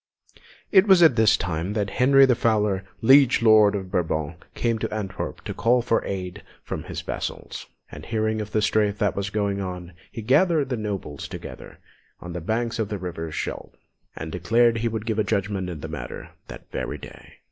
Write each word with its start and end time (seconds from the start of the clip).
It 0.71 0.87
was 0.87 1.01
just 1.01 1.11
at 1.11 1.15
this 1.15 1.37
time 1.37 1.73
that 1.73 1.91
Henry 1.91 2.25
the 2.25 2.33
Fowler, 2.33 2.83
Liege 3.03 3.43
Lord 3.43 3.75
of 3.75 3.91
Brabant, 3.91 4.45
came 4.55 4.79
to 4.79 4.91
Antwerp 4.91 5.41
to 5.43 5.53
call 5.53 5.83
for 5.83 6.03
aid 6.03 6.41
from 6.63 6.85
his 6.85 7.01
vassals; 7.01 7.67
and 7.91 8.03
hearing 8.07 8.41
of 8.41 8.49
the 8.51 8.63
strife 8.63 8.97
that 8.97 9.15
was 9.15 9.29
going 9.29 9.61
on, 9.61 9.93
he 10.11 10.23
gathered 10.23 10.69
the 10.69 10.75
nobles 10.75 11.27
together 11.27 11.77
on 12.19 12.33
the 12.33 12.41
banks 12.41 12.79
of 12.79 12.89
the 12.89 12.97
river 12.97 13.31
Scheldt, 13.31 13.75
and 14.15 14.31
declared 14.31 14.77
he 14.79 14.87
would 14.87 15.05
give 15.05 15.23
judgment 15.27 15.69
in 15.69 15.81
the 15.81 15.87
matter 15.87 16.31
that 16.47 16.71
very 16.71 16.97
day. 16.97 17.33